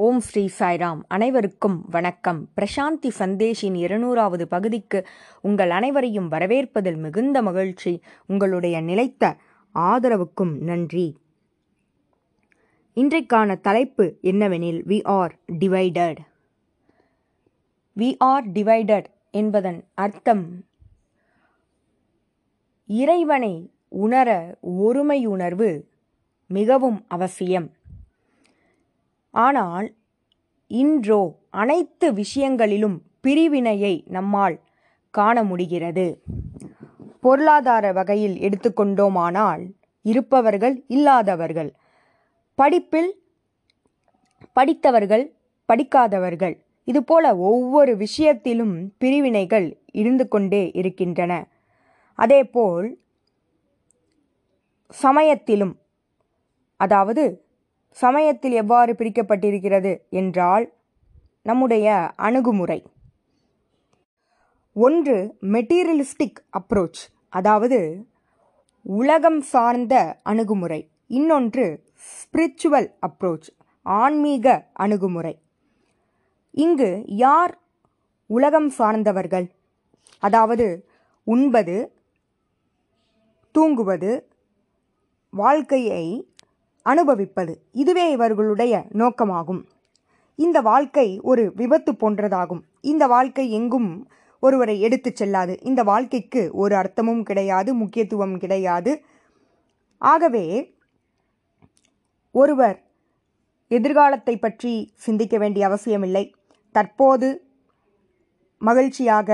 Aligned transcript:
ஓம் 0.00 0.20
ஸ்ரீ 0.20 0.48
சாய்ராம். 0.58 1.00
அனைவருக்கும் 1.08 1.84
வணக்கம். 1.90 2.48
பிரசாந்தி 2.56 3.10
சந்தேஷின் 3.18 3.74
இருநூறாவது 3.74 4.42
பகுதிக்கு 4.42 5.06
உங்கள் 5.42 5.70
அனைவரையும் 5.70 6.30
வரவேற்பதில் 6.30 6.96
மிகுந்த 6.96 7.42
மகிழ்ச்சி. 7.42 8.02
உங்களுடைய 8.26 8.80
நிலைத்த 8.80 9.36
ஆதரவுக்கும் 9.74 10.58
நன்றி. 10.58 11.18
இன்றைக்கான 12.94 13.60
தலைப்பு 13.60 14.18
என்னவெனில் 14.22 14.82
we 14.86 15.00
are 15.02 15.34
divided 15.52 16.16
we 17.96 18.14
are 18.18 18.46
divided 18.48 19.04
என்பதன் 19.30 19.84
அர்த்தம் 19.94 20.64
இறைவனை 22.86 23.72
உணர 23.88 24.58
ஒருமையுணர்வு 24.62 25.82
மிகவும் 26.46 27.04
அவசியம். 27.08 27.72
ஆனால் 29.46 29.88
இன்றோ 30.70 31.20
அனைத்து 31.60 32.06
விஷயங்களிலும் 32.12 32.96
பிரிவினையை 33.20 33.94
நம்மால் 34.06 34.56
காண 35.14 35.36
முடிகிறது. 35.44 36.06
பொருளாதார 37.20 37.84
வகையில் 37.98 38.36
எடுத்துக்கொண்டோமானால் 38.46 39.62
இருப்பவர்கள் 40.04 40.76
இல்லாதவர்கள் 40.96 41.70
படிப்பில் 42.58 43.10
படித்தவர்கள் 44.56 45.24
படிக்காதவர்கள் 45.68 46.54
இதுபோல 46.88 47.24
ஒவ்வொரு 47.48 47.92
விஷயத்திலும் 47.96 48.76
பிரிவினைகள் 48.98 49.66
இருந்து 49.92 50.24
கொண்டே 50.28 50.62
இருக்கின்றன. 50.80 51.32
அதேபோல் 52.18 52.88
சமயத்திலும் 54.94 55.74
அதாவது 56.80 57.24
சமயத்தில் 57.96 58.52
எவ்வாறு 58.52 58.92
பிரிக்கப்பட்டிருக்கிறது 58.92 59.92
என்றால் 60.10 60.72
நம்முடைய 61.42 62.12
அணுகுமுறை. 62.16 62.84
ஒன்று 64.72 65.36
மெட்டீரியலிஸ்டிக் 65.40 66.40
அப்ரோச் 66.52 67.00
அதாவது 67.28 68.06
உலகம் 68.82 69.40
சார்ந்த 69.40 70.18
அணுகுமுறை. 70.22 70.90
இன்னொன்று 71.06 71.84
ஸ்பிரிச்சுவல் 72.06 72.88
அப்ரோச் 73.00 73.48
ஆன்மீக 73.82 74.68
அணுகுமுறை. 74.72 75.42
இங்கு 76.52 77.02
யார் 77.06 77.58
உலகம் 78.26 78.70
சார்ந்தவர்கள்? 78.70 79.46
அதாவது 80.18 80.88
உண்பது 81.24 81.92
தூங்குவது 83.54 84.28
வாழ்க்கையை 85.30 86.04
அனுபவிப்பது 86.90 87.52
இதுவே 87.72 88.04
இவர்களுடைய 88.10 88.74
நோக்கமாகும். 88.92 89.62
இந்த 90.36 90.58
வாழ்க்கை 90.60 91.08
ஒரு 91.22 91.52
விபத்து 91.54 91.92
போன்றதாகும். 91.92 92.62
இந்த 92.80 93.06
வாழ்க்கை 93.06 93.50
எங்கும் 93.50 93.90
ஒருவரை 94.42 94.80
எடுத்துச் 94.80 95.16
செல்லாது. 95.16 95.54
இந்த 95.62 95.82
வாழ்க்கைக்கு 95.82 96.42
ஒரு 96.52 96.74
அர்த்தமும் 96.74 97.22
கிடையாது 97.22 97.70
முக்கியத்துவம் 97.74 98.36
கிடையாது. 98.38 98.92
ஆகவே 99.98 100.44
ஒருவர் 102.34 102.78
எதிர்காலத்தை 103.70 104.34
பற்றி 104.36 104.72
சிந்திக்க 104.94 105.36
வேண்டிய 105.38 105.66
அவசியமில்லை. 105.66 106.24
தற்போது 106.74 107.28
மகிழ்ச்சியாக 108.58 109.28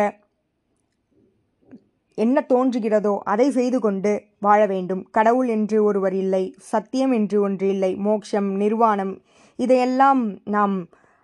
என்ன 2.18 2.46
தோன்றுகிறதோ 2.48 3.18
அதை 3.24 3.50
செய்து 3.50 3.80
கொண்டு 3.80 4.22
வாழ 4.40 4.66
வேண்டும். 4.66 5.02
கடவுள் 5.10 5.48
என்று 5.48 5.84
ஒருவர் 5.84 6.14
இல்லை 6.14 6.54
சத்தியம் 6.58 7.12
என்று 7.12 7.40
ஒன்று 7.40 7.68
இல்லை 7.68 7.96
மோட்சம் 7.96 8.50
நிர்வாணம் 8.54 9.22
இதையெல்லாம் 9.56 10.38
நாம் 10.44 10.76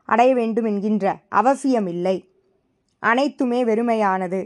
அடைய 0.04 0.34
வேண்டும் 0.34 0.64
என்கின்ற 0.64 1.04
அவசியம் 1.28 1.86
இல்லை 1.86 2.16
அனைத்துமே 3.02 3.64
வெறுமையானது. 3.64 4.40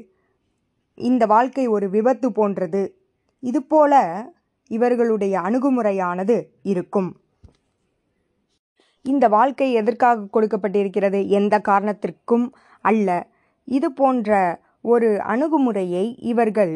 இந்த 0.94 1.26
வாழ்க்கை 1.26 1.66
ஒரு 1.66 1.90
விபத்து 1.90 2.32
போன்றது. 2.32 2.82
இதுபோல 3.42 3.94
இவர்களுடைய 4.70 5.40
அணுகுமுறையானது 5.40 6.36
இருக்கும். 6.62 7.16
இந்த 9.02 9.28
வாழ்க்கை 9.28 9.72
எதற்காக 9.72 10.28
கொடுக்கப்பட்டிருக்கிறது? 10.34 11.26
எந்த 11.28 11.58
காரணத்திற்கும் 11.58 12.46
அல்ல. 12.84 13.08
இது 13.68 13.92
போன்ற 13.92 14.60
ஒரு 14.84 15.08
அணுகுமுறையை 15.22 16.04
இவர்கள் 16.22 16.74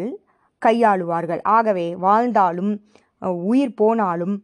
கையாளுவார்கள். 0.63 1.43
ஆகவே 1.43 1.87
வாழ்ந்தாலும் 1.97 2.73
உயிர் 3.45 3.75
போனாலும் 3.75 4.35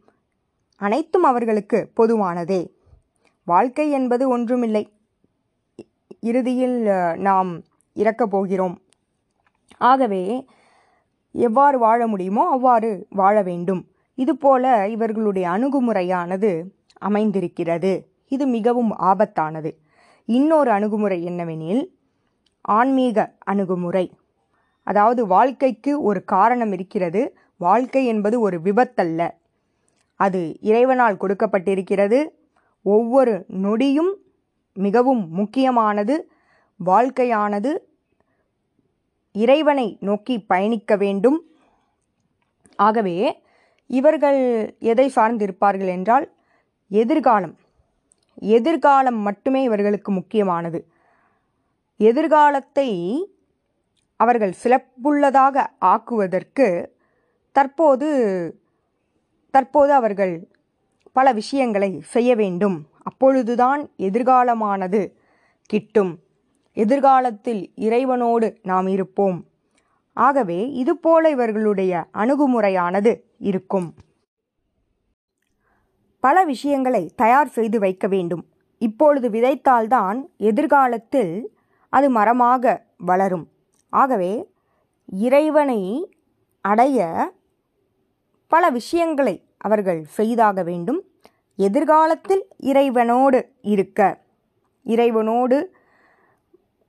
அனைத்தும் 0.81 1.23
அவர்களுக்கு 1.23 1.77
பொதுவானதே. 1.99 2.61
வாழ்க்கை 3.47 3.85
என்பது 3.91 4.29
ஒன்றுமில்லை. 4.29 4.83
இறுதியில் 6.19 6.77
நாம் 7.19 7.51
இறக்கப் 7.95 8.31
போகிறோம். 8.31 8.75
ஆகவே 9.81 10.23
எவ்வாறு 11.35 11.77
வாழ 11.79 12.07
முடியுமோ 12.07 12.43
அவ்வாறு 12.49 12.89
வாழ 13.09 13.35
வேண்டும். 13.41 13.81
இதுபோல 14.17 14.65
இவர்களுடைய 14.89 15.45
அணுகுமுறையானது 15.49 16.51
அமைந்திருக்கிறது. 16.97 17.93
இது 18.31 18.45
மிகவும் 18.47 18.91
ஆபத்தானது. 18.99 19.71
இன்னொரு 20.29 20.71
அணுகுமுறை 20.71 21.19
என்னவெனில் 21.27 21.83
ஆன்மீக 22.65 23.35
அணுகுமுறை. 23.39 24.13
அதாவது 24.83 25.27
வாழ்க்கைக்கு 25.27 26.01
ஒரு 26.01 26.23
காரணம் 26.23 26.71
இருக்கிறது 26.71 27.37
வாழ்க்கை 27.57 28.05
என்பது 28.05 28.39
ஒரு 28.39 28.57
விபத்தல்ல. 28.57 29.29
அது 30.15 30.57
இறைவனால் 30.61 31.15
கொடுக்கப்பட்டிருக்கிறது. 31.15 32.27
ஒவ்வொரு 32.81 33.45
நொடியும் 33.47 34.13
மிகவும் 34.73 35.29
முக்கியமானது 35.29 36.31
வாழ்க்கையானது. 36.85 37.77
இறைவனை 39.31 39.97
நோக்கி 39.99 40.39
பயணிக்க 40.39 40.95
வேண்டும். 40.95 41.41
ஆகவே 42.75 43.43
இவர்கள் 43.87 44.75
எதை 44.79 45.11
சார்ந்திருப்பார்கள் 45.15 45.87
என்றால் 45.87 46.33
எதிர்காலம். 46.87 47.55
எதிர்காலம் 48.39 49.15
மட்டுமே 49.15 49.63
இவர்களுக்கு 49.63 50.11
முக்கியமானது. 50.11 50.79
எதிர்காலத்தை 51.97 52.89
அவர்கள் 54.15 54.53
சிறப்புள்ளதாக 54.63 55.65
ஆக்குவதற்கு 55.79 56.95
தற்போது 57.51 58.09
தற்போது 59.51 59.93
அவர்கள் 59.93 60.47
பல 61.13 61.31
விஷயங்களை 61.31 62.01
செய்ய 62.01 62.35
வேண்டும். 62.35 62.87
அப்பொழுதுதான் 63.03 63.89
எதிர்காலமானது 63.97 65.11
கிட்டும். 65.65 66.19
எதிர்காலத்தில் 66.73 67.71
இறைவனோடு 67.75 68.57
நாம் 68.63 68.87
இருப்போம். 68.87 69.45
ஆகவே 70.13 70.71
இதுபோல 70.71 71.29
இவர்களுடைய 71.29 72.05
அணுகுமுறையானது 72.13 73.21
இருக்கும். 73.39 73.93
பல 76.19 76.43
விஷயங்களை 76.43 77.11
தயார் 77.15 77.47
செய்து 77.47 77.79
வைக்க 77.79 78.07
வேண்டும். 78.07 78.45
இப்பொழுது 78.77 79.29
விதைத்தால்தான் 79.29 80.25
எதிர்காலத்தில் 80.37 81.54
அது 81.89 82.09
மரமாக 82.09 82.85
வளரும். 82.97 83.49
ஆகவே 83.89 84.49
இறைவனை 85.05 86.11
அடைய 86.61 87.33
பல 88.47 88.69
விஷயங்களை 88.69 89.43
அவர்கள் 89.57 90.03
செய்தாக 90.03 90.63
வேண்டும். 90.63 91.03
எதிர்காலத்தில் 91.55 92.47
இறைவனோடு 92.63 93.43
இருக்க 93.61 94.21
இறைவனோடு 94.85 95.65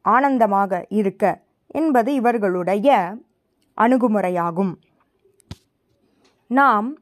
ஆனந்தமாக 0.02 0.86
இருக்க 0.88 1.40
என்பது 1.66 2.14
இவர்களுடைய 2.14 3.16
அணுகுமுறையாகும். 3.76 4.74
நாம் 6.46 6.98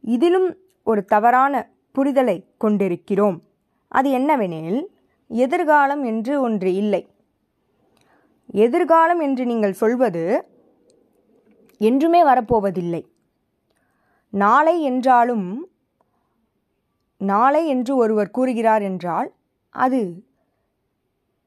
இதிலும் 0.00 0.56
ஒரு 0.82 1.04
தவறான 1.04 1.68
புரிதலை 1.98 2.44
கொண்டிருக்கிறோம். 2.58 3.42
அது 3.88 4.18
என்னவெனில் 4.18 4.86
எதிர்காலம் 5.28 6.04
என்று 6.04 6.40
ஒன்று 6.40 6.74
இல்லை. 6.74 7.08
எதிர்காலம் 8.54 9.20
என்று 9.20 9.44
நீங்கள் 9.46 9.80
சொல்வது 9.80 10.22
என்றுமே 11.80 12.20
வரப்போவதில்லை. 12.24 13.02
நாளை 14.32 14.82
என்றாலும் 14.82 15.46
நாளை 17.20 17.62
என்று 17.66 17.92
ஒருவர் 17.96 18.30
கூறுகிறார் 18.30 18.82
என்றால் 18.82 19.28
அது 19.74 20.00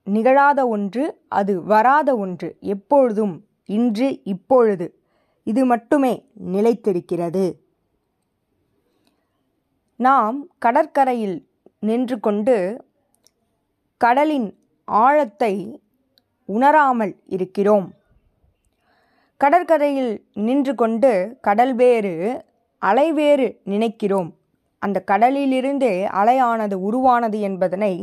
நிகழாத 0.08 0.60
ஒன்று 0.68 1.04
அது 1.28 1.54
வராத 1.64 2.10
ஒன்று 2.18 2.50
எப்பொழுதும் 2.60 3.36
இன்று 3.66 4.08
இப்பொழுது 4.24 4.86
இது 5.48 5.62
மட்டுமே 5.66 6.14
நிலைத்திருக்கிறது. 6.52 7.46
நாம் 10.00 10.38
கடற்கரையில் 10.60 11.38
நின்று 11.80 12.20
கொண்டு 12.20 12.58
கடலின் 13.98 14.50
ஆழத்தை 14.88 15.54
உணராமல் 16.56 17.14
இருக்கிறோம். 17.28 17.88
கடற்கரையில் 19.42 20.14
நின்று 20.34 20.74
கொண்டு 20.76 21.12
கடல் 21.42 21.74
வேறு 21.76 22.14
அலை 22.82 23.08
வேறு 23.12 23.48
நினைக்கிறோம். 23.64 24.30
அந்த 24.82 24.98
கடலிலிருந்தே 25.12 25.94
அலையானது 26.20 26.76
உருவானது 26.88 27.40
என்பதனை 27.40 27.94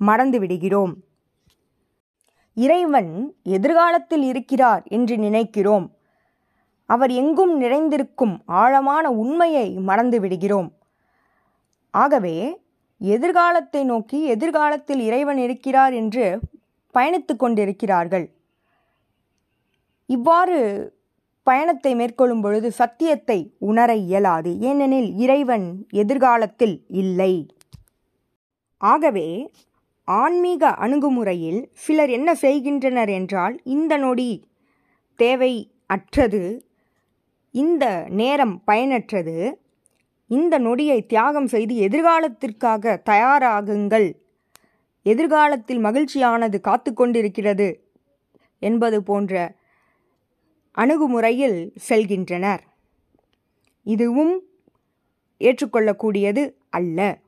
மறந்து 0.00 0.38
விடுகிறோம். 0.38 0.92
இறைவன் 2.56 3.12
எதிர்காலத்தில் 3.48 4.22
இருக்கிறார் 4.22 4.82
என்று 4.88 5.14
நினைக்கிறோம். 5.18 5.86
அவர் 6.90 7.12
எங்கும் 7.20 7.54
நிறைந்திருக்கும் 7.56 8.34
ஆழமான 8.60 9.04
உண்மையை 9.22 9.66
மறந்து 9.88 10.18
விடுகிறோம். 10.20 10.68
ஆகவே 11.94 12.36
எதிர்காலத்தை 13.00 13.82
நோக்கி 13.84 14.18
எதிர்காலத்தில் 14.24 15.00
இறைவன் 15.00 15.38
இருக்கிறார் 15.38 15.92
என்று 15.92 16.26
பயணித்து 16.94 17.36
கொண்டிருக்கிறார்கள். 17.36 18.26
இவ்வாறு 20.06 20.58
பயணத்தை 21.46 21.94
மேற்கொள்ளும் 21.94 22.40
பொழுது 22.40 22.72
சத்தியத்தை 22.72 23.38
உணர 23.58 23.90
இயலாது. 23.94 24.50
ஏனெனில் 24.60 25.10
இறைவன் 25.16 25.66
எதிர்காலத்தில் 25.90 26.76
இல்லை. 26.88 27.34
ஆகவே 28.80 29.28
ஆன்மீக 30.08 30.68
அணுகுமுறையில் 30.68 31.60
சிலர் 31.74 32.10
என்ன 32.10 32.30
செய்கின்றனர் 32.34 33.08
என்றால் 33.08 33.60
இந்த 33.64 33.96
நொடி 33.96 34.30
தேவை 35.18 35.52
அற்றது 35.86 36.42
இந்த 37.54 37.84
நேரம் 38.08 38.62
பயனற்றது 38.66 39.36
இந்த 40.26 40.54
நொடியை 40.58 40.98
தியாகம் 41.06 41.46
செய்து 41.46 41.74
எதிர்காலத்திற்காக 41.76 42.96
தயாராகுங்கள் 43.04 44.08
எதிர்காலத்தில் 45.02 45.84
மகிழ்ச்சியானது 45.84 46.60
காத்து 46.60 46.94
கொண்டிருக்கிறது 46.94 47.68
என்பது 48.58 49.02
போன்ற 49.02 49.54
அணுகுமுறையில் 50.76 51.72
செல்கின்றனர். 51.88 52.60
இதுவும் 53.82 54.34
ஏற்றுக்கொள்ளக்கூடியது 55.38 56.42
அல்ல. 56.70 57.18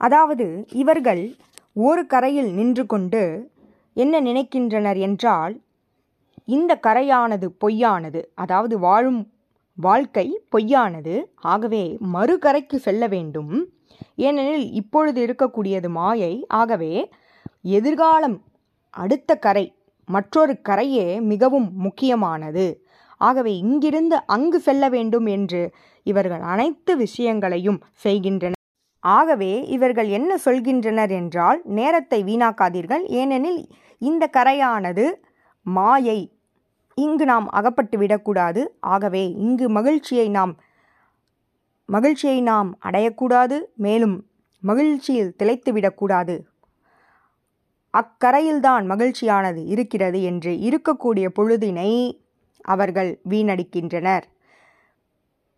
அதாவது 0.00 0.66
இவர்கள் 0.72 1.36
ஒரு 1.72 2.06
கரையில் 2.06 2.50
நின்று 2.52 2.86
கொண்டு 2.86 3.52
என்ன 3.94 4.20
நினைக்கின்றனர் 4.20 4.98
என்றால் 4.98 5.54
இந்த 6.44 6.78
கரையானது 6.86 7.46
பொய்யானது 7.64 8.20
அதாவது 8.34 8.78
வாழும் 8.78 9.32
வாழ்க்கை 9.74 10.26
பொய்யானது 10.56 11.14
ஆகவே 11.34 11.96
மறுகரைக்கு 12.14 12.76
செல்ல 12.76 13.06
வேண்டும். 13.06 13.75
ஏனெனில் 14.16 14.72
இப்பொழுது 14.72 15.18
இருக்கக்கூடியது 15.26 15.88
மாயை. 15.88 16.46
ஆகவே 16.48 16.92
எதிர்காலம் 17.62 18.36
அடுத்த 18.90 19.36
கரை 19.36 19.74
மற்றொரு 20.08 20.60
கரையே 20.68 21.20
மிகவும் 21.20 21.68
முக்கியமானது. 21.76 22.66
ஆகவே 23.16 23.56
இங்கிருந்து 23.56 24.16
அங்கு 24.26 24.60
செல்ல 24.60 24.88
வேண்டும் 24.88 25.26
என்று 25.26 25.62
இவர்கள் 26.02 26.40
அனைத்து 26.40 26.96
விஷயங்களையும் 26.96 27.80
செய்கின்றனர். 27.92 28.60
ஆகவே 29.00 29.52
இவர்கள் 29.66 30.08
என்ன 30.08 30.36
சொல்கின்றனர் 30.44 31.10
என்றால் 31.10 31.62
நேரத்தை 31.64 32.24
வீணாக்காதீர்கள். 32.24 33.04
ஏனெனில் 33.20 33.60
இந்த 33.98 34.24
கரையானது 34.36 35.04
மாயை. 35.62 36.18
இங்கு 36.94 37.24
நாம் 37.24 37.46
அகப்பட்டு 37.48 37.98
விடக்கூடாது. 37.98 38.60
ஆகவே 38.80 39.24
இங்கு 39.44 39.68
மகிழ்ச்சியை 39.68 40.28
நாம் 40.28 40.52
மகிழ்ச்சியை 41.88 42.40
நாம் 42.40 42.78
அடையக்கூடாது 42.84 43.58
மேலும் 43.76 44.16
மகிழ்ச்சியில் 44.62 45.34
திளைத்துவிடக்கூடாது 45.38 46.36
அக்கரையில்தான் 47.94 48.84
மகிழ்ச்சியானது 48.86 49.66
இருக்கிறது 49.66 50.22
என்று 50.22 50.52
இருக்கக்கூடிய 50.52 51.26
பொழுதினை 51.38 51.90
அவர்கள் 52.60 53.20
வீணடிக்கின்றனர். 53.28 54.24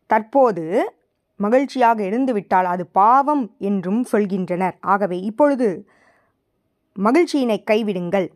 தற்போது 0.07 0.65
மகிழ்ச்சியாக 1.37 2.03
இருந்துவிட்டால் 2.03 2.65
அது 2.65 2.87
பாவம் 2.87 3.55
என்றும் 3.59 4.07
சொல்கின்றனர். 4.13 4.77
ஆகவே 4.81 5.21
இப்பொழுது 5.21 5.69
மகிழ்ச்சியினை 6.97 7.59
கைவிடுங்கள். 7.71 8.29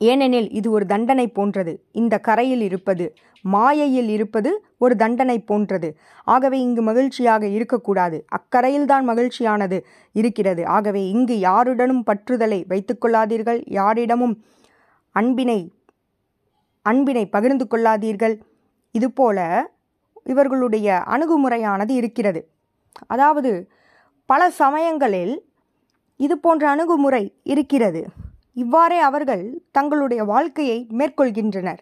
ஏனெனில் 0.00 0.50
இது 0.50 0.70
ஒரு 0.70 0.86
தண்டனை 0.86 1.28
போன்றது. 1.28 1.72
இந்த 1.92 2.18
கரையில் 2.18 2.60
இருப்பது 2.60 3.14
மாயையில் 3.44 4.08
இருப்பது 4.08 4.64
ஒரு 4.78 4.96
தண்டனை 4.96 5.38
போன்றது. 5.40 5.98
ஆகவே 6.24 6.60
இங்கு 6.60 6.82
மகிழ்ச்சியாக 6.82 7.46
இருக்கக்கூடாது. 7.46 8.24
அக்கரையில்தான் 8.38 9.04
மகிழ்ச்சியானது 9.08 9.78
இருக்கிறது. 10.12 10.66
ஆகவே 10.66 11.08
இங்கு 11.08 11.38
யாருடனும் 11.38 12.04
பற்றுதலை 12.06 12.60
வைத்துக்கொள்ளாதீர்கள் 12.68 13.62
யாரிடமும் 13.66 14.44
அன்பினை 15.12 15.72
அன்பினை 16.82 17.26
பகிர்ந்து 17.26 17.66
கொள்ளாதீர்கள். 17.70 18.40
இதுபோல 18.92 19.38
இவர்களுடைய 20.24 21.02
அணுகுமுறையானது 21.06 21.90
இருக்கிறது. 21.90 22.48
அதாவது 23.06 23.68
பல 24.26 24.50
சமயங்களில் 24.50 25.44
இது 26.16 26.38
போன்ற 26.38 26.70
அணுகுமுறை 26.70 27.34
இருக்கிறது. 27.42 28.06
இவ்வாறே 28.56 28.98
அவர்கள் 29.08 29.44
தங்களுடைய 29.76 30.22
வாழ்க்கையை 30.24 30.78
மேற்கொள்கின்றனர். 30.98 31.80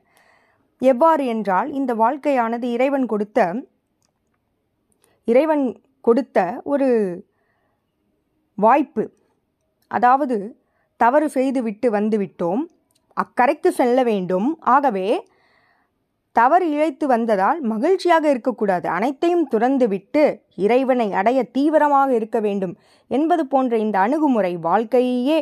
எவ்வாறு 0.82 1.24
என்றால் 1.26 1.68
இந்த 1.78 1.92
வாழ்க்கையானது 1.94 2.66
இறைவன் 2.76 3.06
கொடுத்த 3.06 3.38
இறைவன் 5.28 5.64
கொடுத்த 6.00 6.38
ஒரு 6.72 6.88
வாய்ப்பு. 8.58 9.04
அதாவது 9.90 10.36
தவறு 11.00 11.26
செய்துவிட்டு 11.30 11.88
வந்துவிட்டோம் 11.90 12.62
அக்கரைக்கு 13.16 13.70
செல்ல 13.80 13.98
வேண்டும். 14.02 14.48
ஆகவே 14.74 15.08
தவறு 16.36 16.66
இழைத்து 16.74 17.04
வந்ததால் 17.06 17.58
மகிழ்ச்சியாக 17.70 18.24
இருக்கக்கூடாது. 18.30 18.86
அனைத்தையும் 18.96 19.46
துறந்துவிட்டு 19.50 20.22
இறைவனை 20.66 21.08
அடைய 21.20 21.40
தீவிரமாக 21.56 22.10
இருக்க 22.18 22.38
வேண்டும் 22.40 22.74
என்பது 23.10 23.44
போன்ற 23.46 23.72
இந்த 23.84 23.96
அணுகுமுறை 23.98 24.52
வாழ்க்கையே 24.68 25.38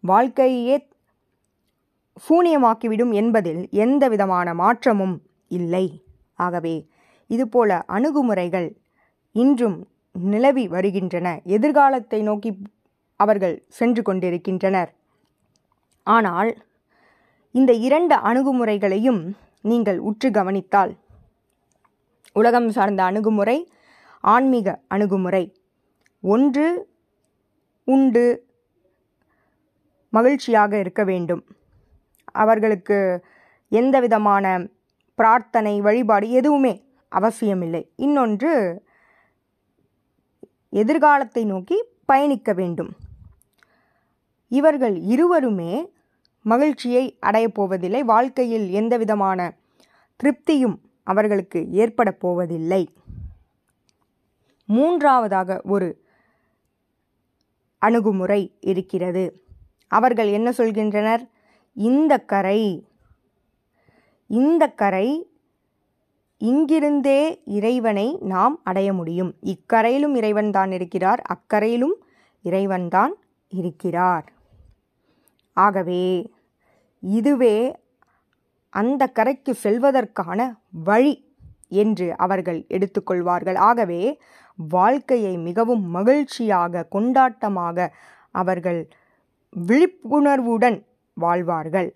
வாழ்க்கையே 0.00 0.76
சூனியமாக்கிவிடும் 2.26 3.12
என்பதில் 3.12 3.68
எந்த 3.84 4.02
விதமான 4.08 4.54
மாற்றமும் 4.54 5.16
இல்லை. 5.48 5.86
ஆகவே 6.34 6.74
இதுபோல 7.26 7.84
அணுகுமுறைகள் 7.86 8.68
இன்றும் 9.34 9.78
நிலவி 10.12 10.64
வருகின்றன. 10.68 11.26
எதிர்காலத்தை 11.44 12.20
நோக்கி 12.22 12.50
அவர்கள் 13.16 13.56
சென்று 13.68 14.02
கொண்டிருக்கின்றனர். 14.02 14.90
ஆனால் 16.06 16.50
இந்த 17.54 17.72
இரண்டு 17.72 18.14
அணுகுமுறைகளையும் 18.14 19.22
நீங்கள் 19.62 19.98
உற்று 19.98 20.28
கவனித்தால் 20.30 20.92
உலகம் 22.32 22.70
சார்ந்த 22.70 23.02
அணுகுமுறை 23.04 23.58
ஆன்மீக 24.20 24.68
அணுகுமுறை. 24.88 25.44
ஒன்று 26.20 26.68
உண்டு 27.84 28.24
மகிழ்ச்சியாக 30.10 30.78
இருக்க 30.78 31.04
வேண்டும். 31.04 31.44
அவர்களுக்கு 32.32 33.24
எந்த 33.68 34.00
விதமான 34.00 34.66
பிரார்த்தனை 35.14 35.80
வழிபாடு 35.80 36.30
எதுவுமே 36.30 36.84
அவசியமில்லை. 37.08 37.90
இன்னொன்று 37.96 38.82
எதிர்காலத்தை 40.70 41.44
நோக்கி 41.44 41.84
பயணிக்க 42.04 42.52
வேண்டும். 42.52 42.90
இவர்கள் 44.48 44.96
இருவருமே 44.98 45.92
மகிழ்ச்சியை 46.42 47.16
அடையப் 47.20 47.54
போவதில்லை. 47.54 48.02
வாழ்க்கையில் 48.02 48.70
எந்த 48.70 48.96
விதமான 48.96 49.54
திருப்தியும் 50.16 50.78
அவர்களுக்கு 51.04 51.70
ஏற்பட 51.70 52.10
போவதில்லை. 52.12 52.94
மூன்றாவதாக 54.64 55.60
ஒரு 55.64 56.04
அணுகுமுறை 57.78 58.56
இருக்கிறது. 58.60 59.44
அவர்கள் 59.90 60.30
என்ன 60.30 60.48
சொல்கின்றனர்? 60.50 61.22
இந்த 61.76 62.12
கரை 62.32 62.60
இந்த 64.30 64.64
கரை 64.80 65.08
இங்கிருந்தே 66.40 67.20
இறைவனை 67.56 68.08
நாம் 68.22 68.54
அடைய 68.62 68.88
முடியும். 68.92 69.32
இக்கரையிலும் 69.44 70.14
இறைவன் 70.14 70.50
தான் 70.50 70.70
இருக்கிறார் 70.72 71.20
அக்கரையிலும் 71.34 71.96
இறைவன்தான் 72.44 73.14
இருக்கிறார். 73.52 74.26
ஆகவே 75.56 76.04
இதுவே 77.02 77.56
அந்த 78.72 79.02
கரைக்கு 79.08 79.52
செல்வதற்கான 79.62 80.40
வழி 80.84 81.14
என்று 81.82 82.06
அவர்கள் 82.16 82.60
எடுத்துக்கொள்வார்கள் 82.68 83.58
ஆகவே 83.68 84.02
வாழ்க்கையை 84.58 85.34
மிகவும் 85.38 85.84
மகிழ்ச்சியாக 85.90 86.86
கொண்டாட்டமாக 86.94 87.88
அவர்கள் 88.30 88.80
விழிப்புணர்வுடன் 89.56 90.86
வாழ்வார்கள். 91.14 91.92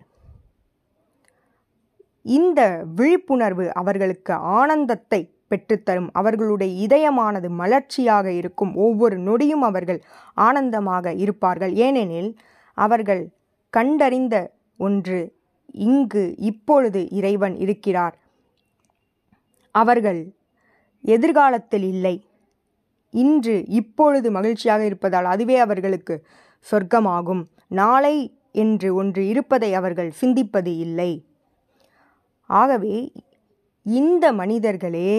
இந்த 2.21 2.83
விழிப்புணர்வு 2.95 3.73
அவர்களுக்கு 3.73 4.33
ஆனந்தத்தை 4.33 5.33
பெற்றுத்தரும். 5.49 6.09
அவர்களுடைய 6.11 6.87
இதயமானது 6.87 7.49
மலர்ச்சியாக 7.49 8.25
இருக்கும். 8.31 8.75
ஒவ்வொரு 8.75 9.17
நொடியும் 9.17 9.65
அவர்கள் 9.69 10.03
ஆனந்தமாக 10.33 11.13
இருப்பார்கள். 11.13 11.73
ஏனெனில் 11.73 12.37
அவர்கள் 12.73 13.29
கண்டறிந்த 13.69 14.51
ஒன்று 14.77 15.19
இங்கு 15.71 16.35
இப்பொழுது 16.37 17.09
இறைவன் 17.09 17.55
இருக்கிறார். 17.55 18.17
அவர்கள் 19.71 20.33
எதிர்காலத்தில் 21.01 21.83
இல்லை. 21.83 22.25
இன்று 23.23 23.55
இப்பொழுது 23.67 24.27
மகிழ்ச்சியாக 24.31 24.81
இருப்பதால் 24.85 25.25
அதுவே 25.25 25.57
அவர்களுக்கு 25.57 26.15
சொர்க்கமாகும். 26.71 27.43
நாளை 27.67 28.15
என்று 28.51 28.89
ஒன்று 28.95 29.21
இருப்பதை 29.27 29.69
அவர்கள் 29.73 30.11
சிந்திப்பது 30.21 30.71
இல்லை. 30.77 31.11
ஆகவே 32.49 32.97
இந்த 33.85 34.25
மனிதர்களே 34.33 35.13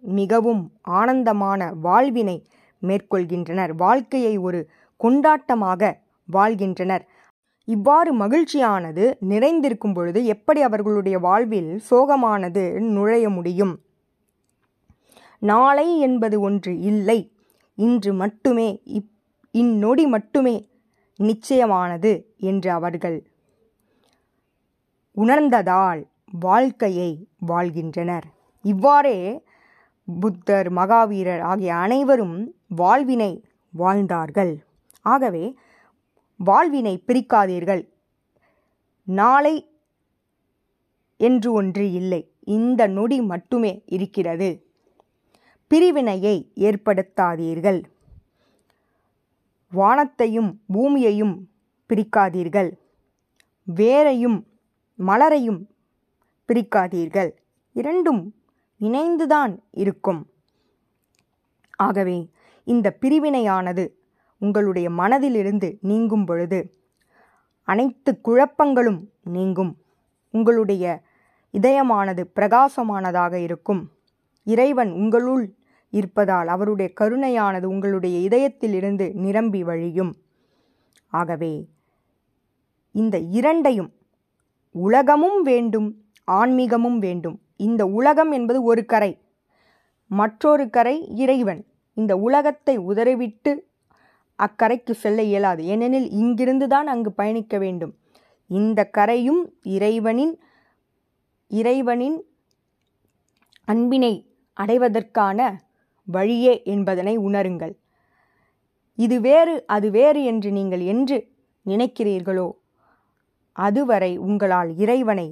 மிகவும் 0.00 0.62
ஆனந்தமான 0.82 1.70
வாழ்வினை 1.82 2.36
மேற்கொள்கின்றனர். 2.82 3.72
வாழ்க்கையை 3.76 4.34
ஒரு 4.38 4.60
கொண்டாட்டமாக 5.00 5.92
வாழ்கின்றனர். 6.28 7.04
இவ்வாறு 7.68 8.10
மகிழ்ச்சியானது 8.14 9.04
நிறைந்திருக்கும் 9.30 9.94
பொழுது 9.94 10.20
எப்படி 10.24 10.60
அவர்களுடைய 10.62 11.18
வாழ்வில் 11.18 11.72
சோகமானது 11.90 12.64
நுழைய 12.94 13.28
முடியும்? 13.28 13.74
நாளை 15.42 15.88
என்பது 15.98 16.36
ஒன்று 16.40 16.72
இல்லை. 16.80 17.18
இன்று 17.76 18.12
மட்டுமே 18.12 18.80
இப் 18.84 19.10
இந்நொடி 19.52 20.06
மட்டுமே 20.06 20.68
நிச்சயமானது 21.18 22.24
என்று 22.36 22.70
அவர்கள் 22.70 23.30
உணர்ந்ததால் 25.12 26.06
வாழ்க்கையை 26.40 27.28
வாழ்கின்றனர். 27.38 28.26
இவ்வாறே 28.62 29.44
புத்தர் 30.20 30.72
மகாவீரர் 30.72 31.40
ஆகிய 31.40 31.74
அனைவரும் 31.74 32.54
வாழ்வினை 32.68 33.44
வாழ்ந்தார்கள். 33.70 34.64
ஆகவே 35.02 35.54
வாழ்வினை 36.36 37.02
பிரிக்காதீர்கள். 37.06 37.88
நாளை 39.02 39.54
என்று 41.16 41.52
ஒன்று 41.52 41.92
இல்லை. 41.92 42.34
இந்த 42.40 42.86
நொடி 42.86 43.20
மட்டுமே 43.22 43.82
இருக்கிறது. 43.86 44.50
பிரிவினையை 45.68 46.52
ஏற்படுத்தாதீர்கள். 46.54 47.82
வானத்தையும் 49.70 50.60
பூமியையும் 50.72 51.48
பிரிக்காதீர்கள். 51.88 52.72
வேரையும் 53.76 54.42
மலரையும் 54.98 55.66
பிரிக்காதீர்கள். 56.48 57.30
இரண்டும் 57.72 58.34
இணைந்துதான் 58.80 59.58
இருக்கும். 59.70 60.30
ஆகவே 61.76 62.30
இந்த 62.64 62.96
பிரிவினையானது 63.00 63.90
உங்களுடைய 64.38 64.90
மனதிலிருந்து 64.90 65.78
நீங்கும் 65.80 66.24
பொழுது 66.24 66.74
அனைத்து 67.62 68.20
குழப்பங்களும் 68.24 69.08
நீங்கும். 69.24 69.76
உங்களுடைய 70.30 71.02
இதயமானது 71.52 72.24
பிரகாசமானதாக 72.34 73.32
இருக்கும். 73.32 73.90
இறைவன் 74.46 74.90
உங்களுள் 74.92 75.44
இருப்பதால் 75.92 76.48
அவருடைய 76.48 76.88
கருணையானது 77.00 77.64
உங்களுடைய 77.64 78.16
இதயத்திலிருந்து 78.28 79.06
நிரம்பி 79.14 79.60
வழியும். 79.64 80.12
ஆகவே 81.12 81.52
இந்த 82.94 83.16
இரண்டையும் 83.38 83.90
உலகமும் 84.74 85.40
வேண்டும் 85.42 85.88
ஆன்மீகமும் 86.30 86.98
வேண்டும். 86.98 87.36
இந்த 87.56 87.82
உலகம் 87.98 88.32
என்பது 88.32 88.58
ஒரு 88.62 88.82
கரை 88.84 89.12
மற்றொரு 90.10 90.64
கரை 90.70 90.96
இறைவன். 91.16 91.62
இந்த 91.96 92.12
உலகத்தை 92.16 92.74
உதறிவிட்டு 92.90 93.52
அக்கரைக்கு 94.38 94.92
செல்ல 94.92 95.22
இயலாது. 95.22 95.62
ஏனெனில் 95.64 96.08
இங்கிருந்து 96.22 96.66
தான் 96.68 96.86
அங்கு 96.86 97.12
பயணிக்க 97.12 97.58
வேண்டும். 97.58 97.92
இந்த 98.50 98.80
கரையும் 98.98 99.42
இறைவனின் 99.62 100.34
இறைவனின் 101.50 102.18
அன்பினை 103.68 104.14
அடைவதற்கான 104.56 105.38
வழியே 106.08 106.54
என்பதனை 106.64 107.14
உணருங்கள். 107.18 107.74
இது 108.98 109.16
வேறு 109.20 109.54
அது 109.66 109.88
வேறு 109.90 110.20
என்று 110.24 110.50
நீங்கள் 110.50 110.84
என்று 110.92 111.16
நினைக்கிறீர்களோ 111.66 112.48
அதுவரை 113.56 114.12
உங்களால் 114.26 114.70
இறைவனை 114.76 115.28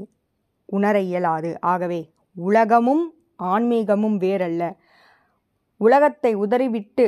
உணர 0.69 0.97
இயலாது. 1.01 1.51
ஆகவே 1.73 2.01
உலகமும் 2.37 3.05
ஆன்மீகமும் 3.53 4.17
வேறல்ல. 4.17 4.63
உலகத்தை 5.81 6.33
உதறிவிட்டு 6.35 7.07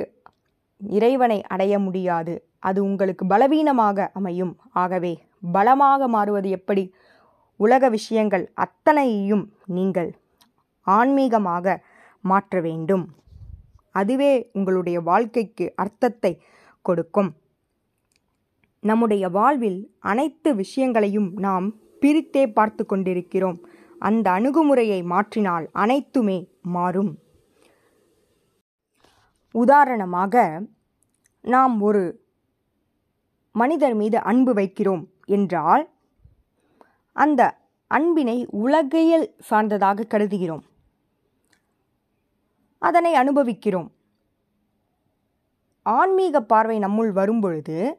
இறைவனை 0.80 1.38
அடைய 1.54 1.74
முடியாது. 1.78 2.34
அது 2.58 2.78
உங்களுக்கு 2.84 3.24
பலவீனமாக 3.26 4.08
அமையும். 4.14 4.54
ஆகவே 4.82 5.12
பலமாக 5.52 6.08
மாறுவது 6.08 6.48
எப்படி? 6.58 6.84
உலக 7.60 7.88
விஷயங்கள் 7.88 8.44
அத்தனையையும் 8.64 9.44
நீங்கள் 9.76 10.10
ஆன்மீகமாக 10.86 11.76
மாற்ற 12.30 12.60
வேண்டும். 12.60 13.04
அதுவே 14.00 14.32
உங்களுடைய 14.52 14.98
வாழ்க்கைக்கு 15.00 15.66
அர்த்தத்தை 15.74 16.32
கொடுக்கும். 16.86 17.30
நம்முடைய 18.82 19.24
வாழ்வில் 19.36 19.80
அனைத்து 20.10 20.50
விஷயங்களையும் 20.54 21.30
நாம் 21.46 21.66
பிரித்தே 22.02 22.44
பார்த்து 22.52 22.82
கொண்டிருக்கிறோம். 22.86 23.58
அந்த 24.08 24.26
அணுகுமுறையை 24.30 25.00
மாற்றினால் 25.12 25.66
அனைத்துமே 25.82 26.38
மாறும். 26.76 27.12
உதாரணமாக 29.54 30.44
நாம் 31.54 31.74
ஒரு 31.80 32.04
மனிதர் 33.54 33.94
மீது 33.94 34.18
அன்பு 34.30 34.52
வைக்கிறோம் 34.54 35.04
என்றால் 35.36 35.84
அந்த 37.16 37.42
அன்பினை 37.90 38.38
உலகியல் 38.64 39.26
சார்ந்ததாக 39.48 40.06
கருதுகிறோம். 40.12 40.64
அதனை 42.78 43.14
அனுபவிக்கிறோம். 43.14 43.88
ஆன்மீக 45.82 46.40
பார்வை 46.42 46.78
நம்முள் 46.78 47.10
வரும்பொழுது 47.12 47.98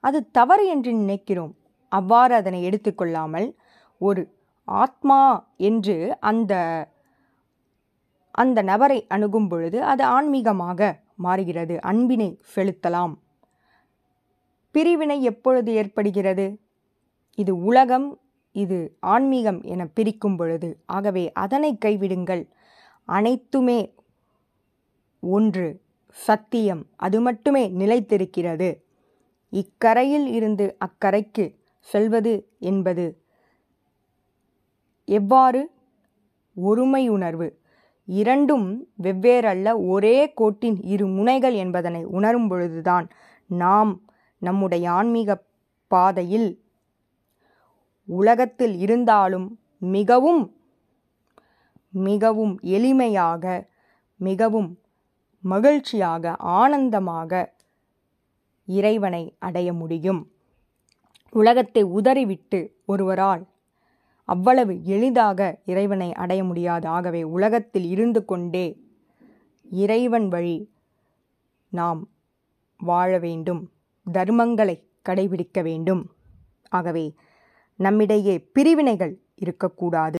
அது 0.00 0.30
தவறு 0.30 0.66
என்று 0.66 0.92
நினைக்கிறோம். 0.92 1.54
அவ்வாறு 1.88 2.34
அதனை 2.34 2.60
எடுத்துக்கொள்ளாமல் 2.68 3.48
ஒரு 3.98 4.22
ஆத்மா 4.64 5.20
என்று 5.56 6.16
அந்த 6.20 6.52
அந்த 8.30 8.62
நபரை 8.62 9.06
அணுகும் 9.08 9.48
பொழுது 9.48 9.78
அது 9.82 10.04
ஆன்மீகமாக 10.04 10.80
மாறுகிறது. 11.16 11.80
அன்பினை 11.80 12.40
செலுத்தலாம். 12.56 13.14
பிரிவினை 14.70 15.22
எப்பொழுது 15.22 15.72
ஏற்படுகிறது? 15.72 16.46
இது 17.34 17.52
உலகம் 17.62 18.08
இது 18.52 18.96
ஆன்மீகம் 19.00 19.62
என 19.62 19.86
பிரிக்கும் 19.86 20.36
பொழுது. 20.36 20.68
ஆகவே 20.86 21.32
அதனை 21.32 21.78
கைவிடுங்கள். 21.84 22.42
அனைத்துமே 23.08 23.94
ஒன்று 25.20 25.80
சத்தியம். 26.08 26.86
அது 26.96 27.20
மட்டுமே 27.20 27.68
நிலைத்திருக்கிறது. 27.68 28.82
இக்கரையில் 29.50 30.26
இருந்து 30.26 30.76
அக்கரைக்கு 30.84 31.54
செல்வது 31.80 32.48
என்பது 32.58 33.22
எவ்வாறு? 35.04 35.70
ஒருமையுணர்வு. 36.56 37.48
இரண்டும் 38.06 38.88
வெவ்வேறல்ல. 39.02 39.86
ஒரே 39.88 40.32
கோட்டின் 40.32 40.82
இரு 40.82 41.06
முனைகள் 41.06 41.52
என்பதனை 41.52 42.04
உணரும் 42.04 42.48
பொழுதுதான் 42.48 43.08
நாம் 43.46 44.00
நம்முடைய 44.38 44.90
ஆன்மீக 44.90 45.44
பாதையில் 45.86 46.64
உலகத்தில் 48.08 48.78
இருந்தாலும் 48.78 49.58
மிகவும் 49.78 50.55
மிகவும் 51.98 52.54
எளிமையாக 52.62 53.44
மிகவும் 54.20 54.78
மகிழ்ச்சியாக 55.40 56.36
ஆனந்தமாக 56.36 57.52
இறைவனை 58.66 59.36
அடைய 59.38 59.72
முடியும். 59.72 60.30
உலகத்தை 61.30 61.82
உதறிவிட்டு 61.82 62.60
ஒருவரால் 62.86 63.42
அவ்வளவு 64.24 64.84
எளிதாக 64.84 65.40
இறைவனை 65.64 66.12
அடைய 66.12 66.44
முடியாது. 66.44 66.86
ஆகவே 66.88 67.22
உலகத்தில் 67.22 67.84
இருந்து 67.84 68.24
கொண்டே 68.24 68.66
இறைவன் 69.70 70.28
வழி 70.28 70.70
நாம் 71.68 72.08
வாழ 72.76 73.18
வேண்டும். 73.18 73.70
தர்மங்களை 74.12 74.76
கடைபிடிக்க 75.08 75.62
வேண்டும். 75.62 76.02
ஆகவே 76.68 77.14
நம்மிடையே 77.76 78.38
பிரிவினைகள் 78.52 79.14
இருக்கக்கூடாது. 79.34 80.16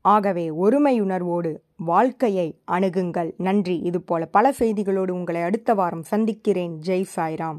ஆகவே 0.00 0.50
ஒருமையுணர்வோடு 0.50 1.56
வாழ்க்கையை 1.76 2.60
அணுகுங்கள். 2.72 3.32
நன்றி. 3.36 3.78
இதுபோல 3.78 4.26
பல 4.26 4.54
செய்திகளோடு 4.58 5.10
உங்களை 5.10 5.42
அடுத்த 5.42 5.74
வாரம் 5.74 6.02
சந்திக்கிறேன். 6.02 6.78
ஜெய் 6.86 7.04
சாய்ராம். 7.16 7.58